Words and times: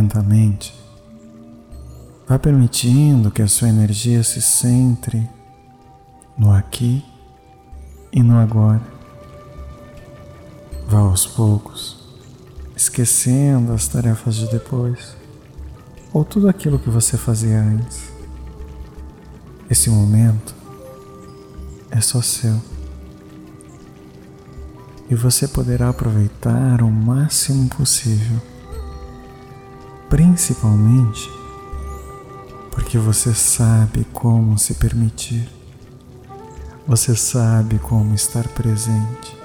Lentamente, 0.00 0.74
vá 2.26 2.38
permitindo 2.38 3.30
que 3.30 3.42
a 3.42 3.46
sua 3.46 3.68
energia 3.68 4.22
se 4.24 4.40
centre 4.40 5.28
no 6.38 6.50
aqui 6.50 7.04
e 8.10 8.22
no 8.22 8.38
agora. 8.38 8.80
Vá 10.88 11.00
aos 11.00 11.26
poucos, 11.26 11.98
esquecendo 12.74 13.74
as 13.74 13.88
tarefas 13.88 14.36
de 14.36 14.50
depois 14.50 15.14
ou 16.14 16.24
tudo 16.24 16.48
aquilo 16.48 16.78
que 16.78 16.88
você 16.88 17.18
fazia 17.18 17.60
antes. 17.60 18.10
Esse 19.68 19.90
momento 19.90 20.54
é 21.90 22.00
só 22.00 22.22
seu 22.22 22.58
e 25.10 25.14
você 25.14 25.46
poderá 25.46 25.90
aproveitar 25.90 26.80
o 26.80 26.90
máximo 26.90 27.68
possível, 27.68 28.40
principalmente 30.10 31.30
porque 32.72 32.98
você 32.98 33.32
sabe 33.32 34.04
como 34.12 34.58
se 34.58 34.74
permitir, 34.74 35.48
você 36.86 37.14
sabe 37.14 37.78
como 37.78 38.14
estar 38.14 38.46
presente. 38.48 39.38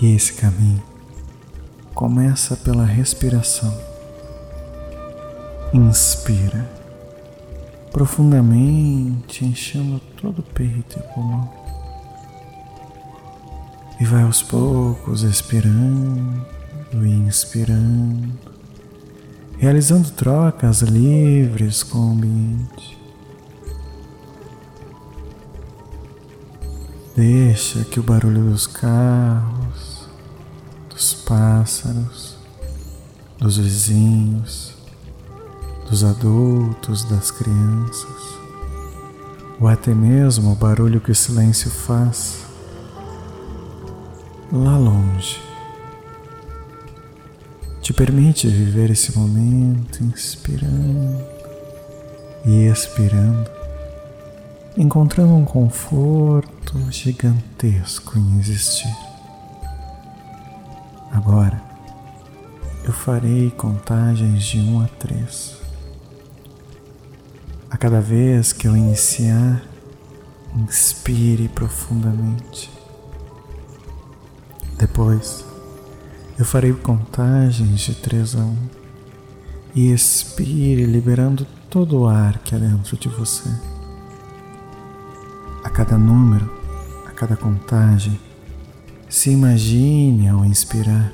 E 0.00 0.14
esse 0.14 0.32
caminho 0.32 0.82
começa 1.94 2.56
pela 2.56 2.84
respiração. 2.84 3.78
Inspira 5.72 6.68
profundamente, 7.92 9.44
enchendo 9.44 10.00
todo 10.20 10.38
o 10.38 10.42
peito 10.42 10.98
e 10.98 11.14
pulmão. 11.14 11.52
E 14.00 14.04
vai 14.04 14.22
aos 14.22 14.42
poucos 14.42 15.22
expirando 15.22 16.44
e 16.94 17.08
inspirando, 17.08 18.53
realizando 19.58 20.10
trocas 20.10 20.80
livres 20.80 21.82
com 21.82 21.98
o 21.98 22.12
ambiente. 22.12 22.98
Deixa 27.16 27.84
que 27.84 28.00
o 28.00 28.02
barulho 28.02 28.50
dos 28.50 28.66
carros, 28.66 30.08
dos 30.90 31.14
pássaros, 31.14 32.36
dos 33.38 33.56
vizinhos, 33.56 34.74
dos 35.88 36.02
adultos, 36.02 37.04
das 37.04 37.30
crianças, 37.30 38.38
ou 39.60 39.68
até 39.68 39.94
mesmo 39.94 40.52
o 40.52 40.56
barulho 40.56 41.00
que 41.00 41.12
o 41.12 41.14
silêncio 41.14 41.70
faz, 41.70 42.44
lá 44.50 44.76
longe. 44.76 45.53
Te 47.84 47.92
permite 47.92 48.48
viver 48.48 48.90
esse 48.90 49.14
momento 49.14 50.02
inspirando 50.02 51.22
e 52.46 52.66
expirando, 52.66 53.50
encontrando 54.74 55.34
um 55.34 55.44
conforto 55.44 56.90
gigantesco 56.90 58.18
em 58.18 58.38
existir. 58.38 58.96
Agora, 61.12 61.62
eu 62.84 62.92
farei 62.94 63.50
contagens 63.50 64.44
de 64.44 64.60
um 64.60 64.80
a 64.80 64.88
três. 64.88 65.58
A 67.70 67.76
cada 67.76 68.00
vez 68.00 68.50
que 68.50 68.66
eu 68.66 68.74
iniciar, 68.74 69.62
inspire 70.56 71.48
profundamente. 71.48 72.70
Depois, 74.78 75.44
eu 76.38 76.44
farei 76.44 76.72
contagens 76.72 77.80
de 77.80 77.94
três 77.94 78.34
a 78.34 78.40
um 78.40 78.56
e 79.74 79.92
expire, 79.92 80.84
liberando 80.84 81.46
todo 81.70 82.00
o 82.00 82.08
ar 82.08 82.38
que 82.38 82.54
há 82.54 82.58
dentro 82.58 82.96
de 82.96 83.08
você. 83.08 83.48
A 85.62 85.70
cada 85.70 85.96
número, 85.96 86.50
a 87.06 87.10
cada 87.10 87.36
contagem, 87.36 88.18
se 89.08 89.30
imagine 89.30 90.28
ao 90.28 90.44
inspirar, 90.44 91.12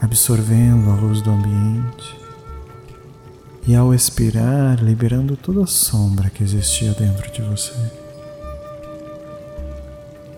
absorvendo 0.00 0.90
a 0.90 0.94
luz 0.94 1.20
do 1.20 1.30
ambiente 1.30 2.18
e 3.66 3.74
ao 3.74 3.94
expirar, 3.94 4.82
liberando 4.82 5.36
toda 5.36 5.62
a 5.62 5.66
sombra 5.66 6.28
que 6.28 6.42
existia 6.42 6.92
dentro 6.92 7.30
de 7.32 7.40
você. 7.42 7.72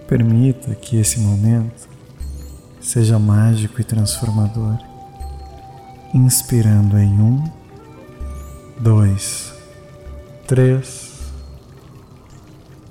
Permita 0.07 0.75
que 0.75 0.97
esse 0.97 1.19
momento 1.19 1.96
seja 2.87 3.19
mágico 3.19 3.81
e 3.81 3.85
transformador, 3.85 4.79
inspirando 6.15 6.97
em 6.97 7.21
um, 7.21 7.43
dois, 8.79 9.53
três, 10.47 11.33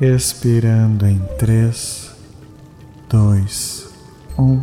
expirando 0.01 1.07
em 1.07 1.17
três, 1.37 2.11
dois, 3.09 3.89
um, 4.37 4.61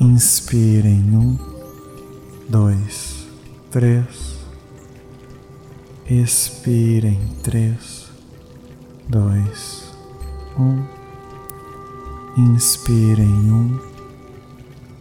inspire 0.00 0.88
em 0.88 1.16
um, 1.16 1.38
dois, 2.48 3.28
três, 3.70 4.36
expire 6.10 7.06
em 7.06 7.28
três, 7.40 8.10
dois, 9.08 9.94
um 10.58 10.95
Inspire 12.38 13.22
em 13.22 13.50
um, 13.50 13.80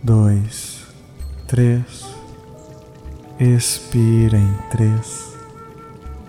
dois, 0.01 0.85
três. 1.45 2.05
Expire 3.37 4.37
em 4.37 4.53
três, 4.71 5.35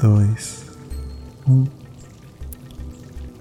dois, 0.03 0.65
um. 1.49 1.65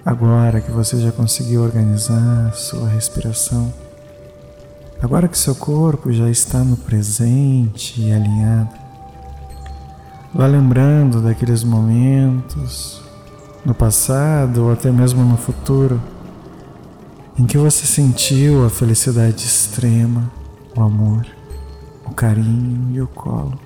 Agora 0.06 0.62
que 0.62 0.70
você 0.70 1.02
já 1.02 1.12
conseguiu 1.12 1.64
organizar 1.64 2.54
sua 2.54 2.88
respiração, 2.88 3.74
agora 5.02 5.28
que 5.28 5.36
seu 5.36 5.56
corpo 5.56 6.14
já 6.14 6.30
está 6.30 6.64
no 6.64 6.78
presente 6.78 8.00
e 8.00 8.14
alinhado, 8.14 8.70
vá 10.32 10.46
lembrando 10.46 11.20
daqueles 11.20 11.64
momentos 11.64 13.02
no 13.66 13.74
passado 13.74 14.66
ou 14.66 14.72
até 14.72 14.92
mesmo 14.92 15.26
no 15.26 15.36
futuro 15.36 16.00
em 17.38 17.46
que 17.46 17.58
você 17.58 17.86
sentiu 17.86 18.66
a 18.66 18.70
felicidade 18.70 19.46
extrema, 19.46 20.32
o 20.76 20.82
amor, 20.82 21.26
o 22.06 22.12
carinho 22.12 22.96
e 22.96 23.02
o 23.02 23.08
colo. 23.08 23.60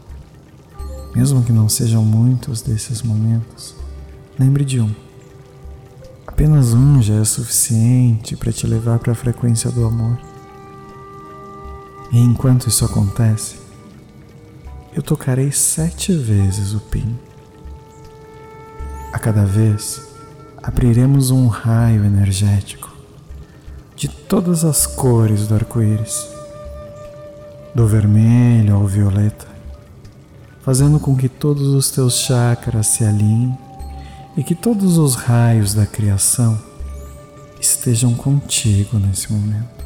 Mesmo 1.16 1.44
que 1.44 1.52
não 1.52 1.70
sejam 1.70 2.04
muitos 2.04 2.64
desses 2.64 3.04
momentos, 3.04 3.76
lembre 4.40 4.66
de 4.66 4.82
um. 4.82 4.94
Apenas 6.26 6.74
um 6.74 7.00
já 7.00 7.16
é 7.16 7.24
suficiente 7.24 8.36
para 8.36 8.52
te 8.52 8.66
levar 8.66 8.98
para 8.98 9.12
a 9.12 9.16
frequência 9.16 9.70
do 9.70 9.86
amor. 9.86 10.18
E 12.12 12.20
enquanto 12.20 12.68
isso 12.68 12.86
acontece, 12.86 13.58
eu 14.96 15.04
tocarei 15.04 15.52
sete 15.52 16.12
vezes 16.12 16.74
o 16.74 16.80
pin. 16.80 17.16
A 19.14 19.20
cada 19.20 19.46
vez, 19.46 20.02
abriremos 20.64 21.30
um 21.30 21.48
raio 21.48 22.04
energético 22.04 22.89
todas 24.30 24.64
as 24.64 24.86
cores 24.86 25.48
do 25.48 25.56
arco-íris, 25.56 26.30
do 27.74 27.88
vermelho 27.88 28.76
ao 28.76 28.86
violeta, 28.86 29.48
fazendo 30.62 31.00
com 31.00 31.18
que 31.18 31.28
todos 31.28 31.70
os 31.70 31.90
teus 31.90 32.20
chakras 32.20 32.86
se 32.86 33.04
alinhem 33.04 33.58
e 34.38 34.44
que 34.44 34.54
todos 34.54 35.00
os 35.00 35.16
raios 35.16 35.74
da 35.74 35.88
criação 35.88 36.62
estejam 37.60 38.14
contigo 38.14 39.00
nesse 39.00 39.34
momento. 39.34 39.84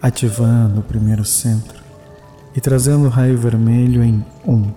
Ativando 0.00 0.78
o 0.78 0.84
primeiro 0.84 1.24
centro 1.24 1.82
e 2.54 2.60
trazendo 2.60 3.06
o 3.06 3.10
raio 3.10 3.36
vermelho 3.36 4.00
em 4.00 4.24
um. 4.46 4.70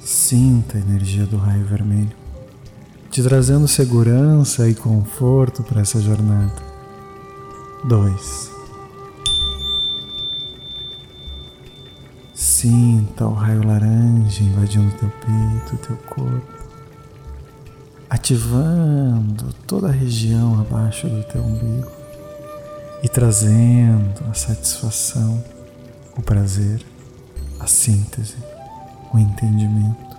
Sinta 0.00 0.76
a 0.76 0.80
energia 0.80 1.24
do 1.24 1.36
raio 1.36 1.64
vermelho 1.64 2.19
te 3.10 3.24
trazendo 3.24 3.66
segurança 3.66 4.68
e 4.68 4.74
conforto 4.74 5.64
para 5.64 5.80
essa 5.80 6.00
jornada. 6.00 6.54
2. 7.84 8.50
Sinta 12.32 13.26
o 13.26 13.34
raio 13.34 13.66
laranja 13.66 14.44
invadindo 14.44 14.94
teu 14.96 15.10
peito, 15.10 15.86
teu 15.88 15.96
corpo, 15.96 16.52
ativando 18.08 19.52
toda 19.66 19.88
a 19.88 19.92
região 19.92 20.60
abaixo 20.60 21.08
do 21.08 21.24
teu 21.24 21.42
umbigo 21.42 21.90
e 23.02 23.08
trazendo 23.08 24.22
a 24.30 24.34
satisfação, 24.34 25.42
o 26.16 26.22
prazer, 26.22 26.80
a 27.58 27.66
síntese, 27.66 28.36
o 29.12 29.18
entendimento. 29.18 30.10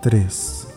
3 0.00 0.75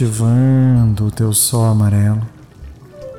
ativando 0.00 1.08
o 1.08 1.10
teu 1.10 1.30
sol 1.34 1.62
amarelo, 1.66 2.26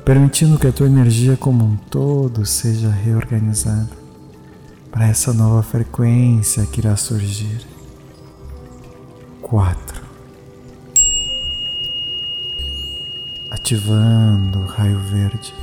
permitindo 0.04 0.58
que 0.58 0.66
a 0.66 0.72
tua 0.72 0.88
energia 0.88 1.36
como 1.36 1.64
um 1.64 1.76
todo 1.76 2.44
seja 2.44 2.90
reorganizada 2.90 3.88
para 4.90 5.06
essa 5.06 5.32
nova 5.32 5.62
frequência 5.62 6.66
que 6.66 6.80
irá 6.80 6.96
surgir. 6.96 7.64
4. 9.42 10.02
Ativando 13.48 14.58
o 14.58 14.66
raio 14.66 14.98
verde, 14.98 15.54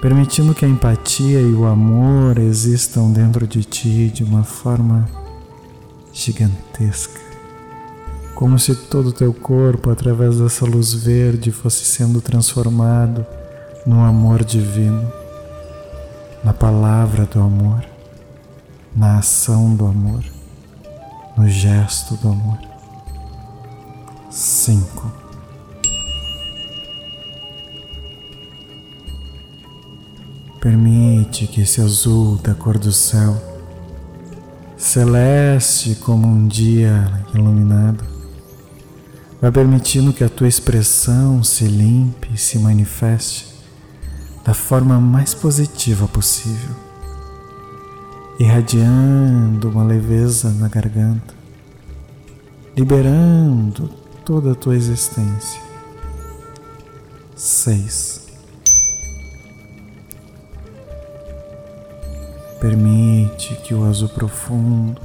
permitindo 0.00 0.54
que 0.54 0.64
a 0.64 0.68
empatia 0.68 1.40
e 1.40 1.52
o 1.52 1.66
amor 1.66 2.38
existam 2.38 3.10
dentro 3.10 3.48
de 3.48 3.64
ti 3.64 4.12
de 4.14 4.22
uma 4.22 4.44
forma 4.44 5.08
gigantesca 6.12 7.29
como 8.40 8.58
se 8.58 8.74
todo 8.74 9.10
o 9.10 9.12
teu 9.12 9.34
corpo, 9.34 9.90
através 9.90 10.38
dessa 10.38 10.64
luz 10.64 10.94
verde, 10.94 11.52
fosse 11.52 11.84
sendo 11.84 12.22
transformado 12.22 13.26
no 13.84 14.02
amor 14.02 14.42
divino, 14.42 15.12
na 16.42 16.54
palavra 16.54 17.26
do 17.26 17.38
amor, 17.38 17.84
na 18.96 19.18
ação 19.18 19.74
do 19.76 19.84
amor, 19.84 20.24
no 21.36 21.50
gesto 21.50 22.14
do 22.14 22.28
amor. 22.30 22.58
5. 24.30 25.12
Permite 30.58 31.46
que 31.46 31.60
esse 31.60 31.82
azul 31.82 32.36
da 32.38 32.54
cor 32.54 32.78
do 32.78 32.90
céu, 32.90 33.36
celeste 34.78 35.94
como 35.96 36.26
um 36.26 36.48
dia 36.48 37.04
iluminado, 37.34 38.09
Vai 39.40 39.50
permitindo 39.50 40.12
que 40.12 40.22
a 40.22 40.28
tua 40.28 40.48
expressão 40.48 41.42
se 41.42 41.64
limpe 41.64 42.28
e 42.34 42.36
se 42.36 42.58
manifeste 42.58 43.48
da 44.44 44.52
forma 44.52 45.00
mais 45.00 45.32
positiva 45.32 46.06
possível, 46.06 46.76
irradiando 48.38 49.70
uma 49.70 49.82
leveza 49.82 50.50
na 50.50 50.68
garganta, 50.68 51.34
liberando 52.76 53.88
toda 54.26 54.52
a 54.52 54.54
tua 54.54 54.76
existência. 54.76 55.62
6. 57.34 58.28
Permite 62.60 63.54
que 63.64 63.72
o 63.72 63.86
azul 63.86 64.10
profundo 64.10 65.00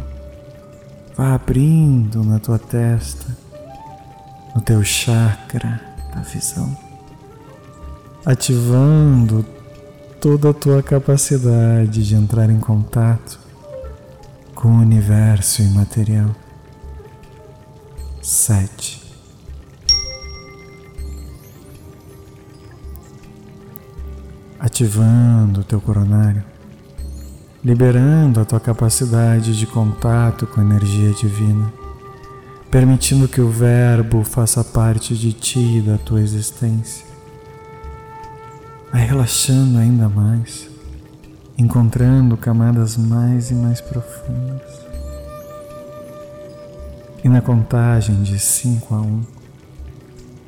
vá 1.15 1.35
abrindo 1.35 2.21
na 2.21 2.37
tua 2.37 2.59
testa 2.59 3.44
no 4.55 4.61
teu 4.61 4.81
chakra 4.85 5.81
da 6.13 6.21
visão, 6.21 6.75
ativando 8.25 9.45
toda 10.21 10.51
a 10.51 10.53
tua 10.53 10.81
capacidade 10.81 12.07
de 12.07 12.15
entrar 12.15 12.49
em 12.49 12.59
contato 12.59 13.37
com 14.55 14.69
o 14.69 14.79
universo 14.79 15.61
imaterial. 15.61 16.33
Sete. 18.21 19.03
Ativando 24.57 25.59
o 25.59 25.63
teu 25.63 25.81
coronário, 25.81 26.43
liberando 27.63 28.39
a 28.39 28.45
tua 28.45 28.59
capacidade 28.59 29.55
de 29.55 29.67
contato 29.67 30.47
com 30.47 30.61
a 30.61 30.63
energia 30.63 31.11
divina 31.11 31.84
permitindo 32.75 33.25
que 33.29 33.39
o 33.39 33.49
Verbo 33.49 34.21
faça 34.25 34.61
parte 34.61 35.15
de 35.15 35.31
ti 35.31 35.77
e 35.77 35.81
da 35.81 35.97
tua 35.97 36.19
existência. 36.19 37.05
Vai 38.91 39.05
relaxando 39.05 39.77
ainda 39.77 40.09
mais, 40.09 40.67
encontrando 41.57 42.35
camadas 42.35 42.97
mais 42.97 43.49
e 43.49 43.53
mais 43.53 43.79
profundas. 43.79 44.61
E 47.23 47.29
na 47.29 47.39
contagem 47.39 48.21
de 48.23 48.37
5 48.37 48.93
a 48.93 48.99
1, 48.99 49.05
um, 49.05 49.21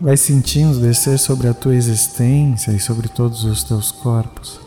vai 0.02 0.18
sentindo 0.18 0.82
descer 0.82 1.18
sobre 1.20 1.48
a 1.48 1.54
tua 1.54 1.76
existência 1.76 2.72
e 2.74 2.80
sobre 2.82 3.08
todos 3.08 3.46
os 3.46 3.64
teus 3.64 3.90
corpos 3.90 4.60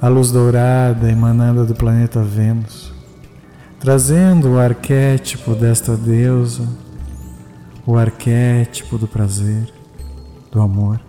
a 0.00 0.08
luz 0.08 0.30
dourada 0.30 1.10
emanada 1.10 1.66
do 1.66 1.74
planeta 1.74 2.22
Vênus 2.22 2.99
trazendo 3.80 4.50
o 4.50 4.58
arquétipo 4.58 5.54
desta 5.54 5.96
deusa, 5.96 6.68
o 7.86 7.96
arquétipo 7.96 8.98
do 8.98 9.08
prazer, 9.08 9.72
do 10.52 10.60
amor, 10.60 11.00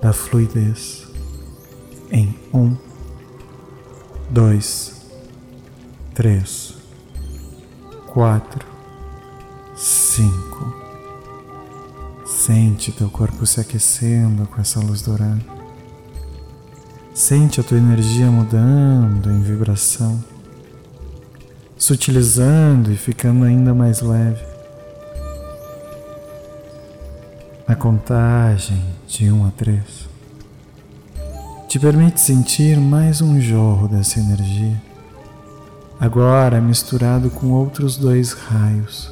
da 0.00 0.12
fluidez. 0.12 1.06
Em 2.12 2.38
um, 2.52 2.76
dois, 4.30 5.06
três, 6.14 6.74
quatro, 8.06 8.64
cinco. 9.74 10.76
Sente 12.26 12.92
teu 12.92 13.08
corpo 13.08 13.46
se 13.46 13.58
aquecendo 13.58 14.46
com 14.46 14.60
essa 14.60 14.78
luz 14.80 15.00
dourada. 15.00 15.44
Sente 17.14 17.58
a 17.58 17.64
tua 17.64 17.78
energia 17.78 18.30
mudando 18.30 19.30
em 19.30 19.40
vibração 19.40 20.22
sutilizando 21.86 22.90
e 22.90 22.96
ficando 22.96 23.44
ainda 23.44 23.72
mais 23.72 24.00
leve. 24.00 24.44
Na 27.68 27.76
contagem 27.76 28.82
de 29.06 29.30
1 29.30 29.36
um 29.38 29.46
a 29.46 29.52
3, 29.52 30.08
te 31.68 31.78
permite 31.78 32.20
sentir 32.20 32.76
mais 32.76 33.22
um 33.22 33.40
jorro 33.40 33.86
dessa 33.86 34.18
energia, 34.18 34.82
agora 36.00 36.60
misturado 36.60 37.30
com 37.30 37.52
outros 37.52 37.96
dois 37.96 38.32
raios, 38.32 39.08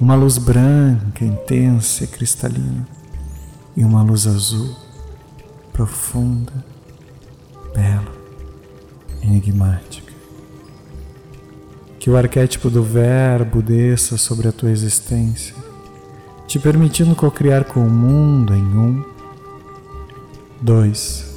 uma 0.00 0.14
luz 0.14 0.38
branca, 0.38 1.22
intensa 1.22 2.04
e 2.04 2.06
cristalina, 2.06 2.88
e 3.76 3.84
uma 3.84 4.02
luz 4.02 4.26
azul, 4.26 4.74
profunda, 5.70 6.64
bela, 7.74 8.10
enigmática 9.22 10.03
que 12.04 12.10
o 12.10 12.18
arquétipo 12.18 12.68
do 12.68 12.82
Verbo 12.82 13.62
desça 13.62 14.18
sobre 14.18 14.46
a 14.46 14.52
tua 14.52 14.70
existência, 14.70 15.54
te 16.46 16.58
permitindo 16.58 17.14
cocriar 17.14 17.64
com 17.64 17.80
o 17.80 17.88
mundo 17.88 18.54
em 18.54 18.62
um, 18.62 19.02
dois, 20.60 21.34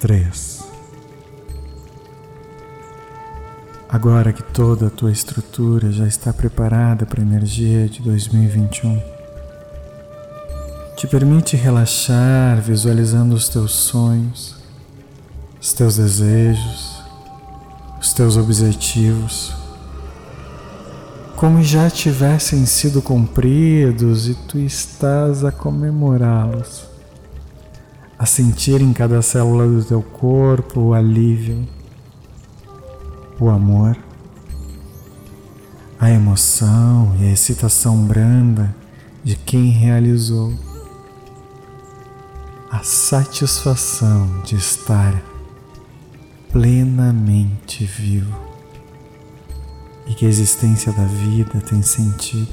três. 0.00 0.64
Agora 3.86 4.32
que 4.32 4.42
toda 4.42 4.86
a 4.86 4.90
tua 4.90 5.12
estrutura 5.12 5.92
já 5.92 6.06
está 6.06 6.32
preparada 6.32 7.04
para 7.04 7.20
a 7.20 7.26
energia 7.26 7.86
de 7.86 8.00
2021, 8.00 8.98
te 10.96 11.06
permite 11.06 11.54
relaxar 11.54 12.62
visualizando 12.62 13.34
os 13.34 13.50
teus 13.50 13.72
sonhos, 13.72 14.56
os 15.60 15.74
teus 15.74 15.98
desejos, 15.98 16.93
os 18.04 18.12
teus 18.12 18.36
objetivos, 18.36 19.54
como 21.36 21.62
já 21.62 21.88
tivessem 21.88 22.66
sido 22.66 23.00
cumpridos 23.00 24.28
e 24.28 24.34
tu 24.34 24.58
estás 24.58 25.42
a 25.42 25.50
comemorá-los, 25.50 26.86
a 28.18 28.26
sentir 28.26 28.82
em 28.82 28.92
cada 28.92 29.22
célula 29.22 29.66
do 29.66 29.82
teu 29.82 30.02
corpo 30.02 30.80
o 30.80 30.94
alívio, 30.94 31.66
o 33.40 33.48
amor, 33.48 33.96
a 35.98 36.10
emoção 36.10 37.16
e 37.18 37.24
a 37.24 37.32
excitação 37.32 37.96
branda 38.04 38.74
de 39.24 39.34
quem 39.34 39.70
realizou, 39.70 40.52
a 42.70 42.80
satisfação 42.80 44.42
de 44.44 44.56
estar 44.56 45.22
plenamente 46.52 47.33
vivo 47.82 48.38
e 50.06 50.14
que 50.14 50.26
a 50.26 50.28
existência 50.28 50.92
da 50.92 51.04
vida 51.04 51.60
tem 51.62 51.82
sentido. 51.82 52.52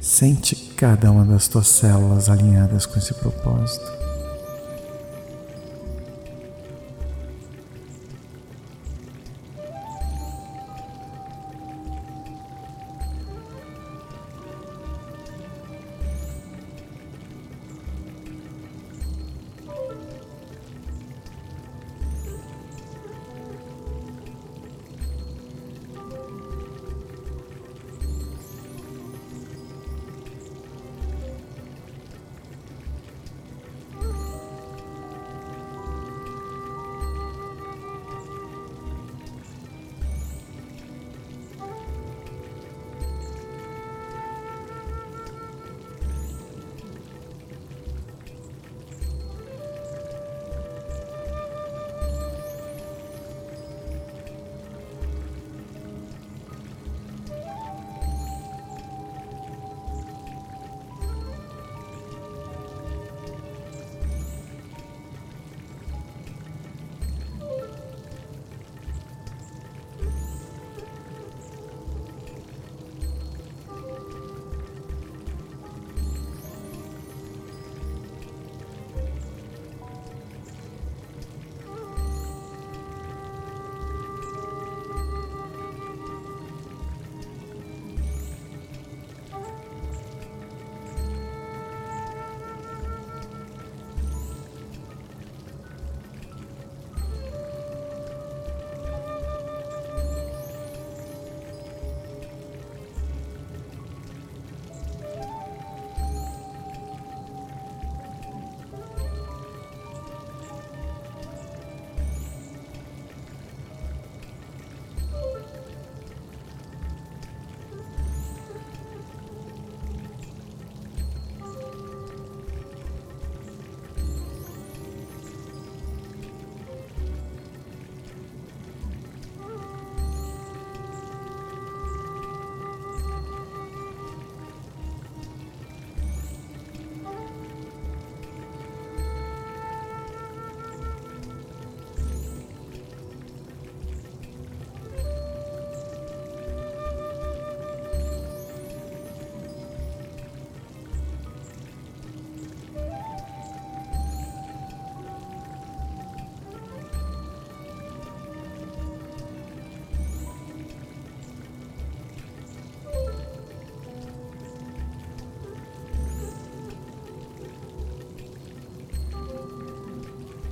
Sente 0.00 0.56
cada 0.76 1.12
uma 1.12 1.24
das 1.24 1.46
tuas 1.46 1.68
células 1.68 2.28
alinhadas 2.28 2.86
com 2.86 2.98
esse 2.98 3.14
propósito. 3.14 3.99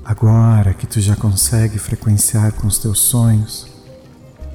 Agora 0.08 0.72
que 0.72 0.86
tu 0.86 1.02
já 1.02 1.14
consegue 1.14 1.78
frequenciar 1.78 2.52
com 2.52 2.66
os 2.66 2.78
teus 2.78 2.98
sonhos 2.98 3.66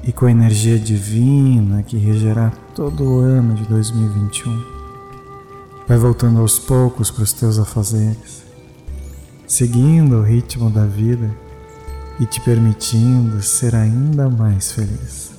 e 0.02 0.12
com 0.12 0.26
a 0.26 0.30
energia 0.32 0.76
divina 0.80 1.80
que 1.84 1.96
regerá 1.96 2.50
todo 2.74 3.04
o 3.04 3.20
ano 3.20 3.54
de 3.54 3.62
2021, 3.68 4.64
vai 5.86 5.96
voltando 5.96 6.40
aos 6.40 6.58
poucos 6.58 7.08
para 7.08 7.22
os 7.22 7.32
teus 7.32 7.56
afazeres, 7.56 8.42
seguindo 9.46 10.16
o 10.16 10.24
ritmo 10.24 10.68
da 10.70 10.86
vida 10.86 11.30
e 12.18 12.26
te 12.26 12.40
permitindo 12.40 13.40
ser 13.40 13.76
ainda 13.76 14.28
mais 14.28 14.72
feliz. 14.72 15.33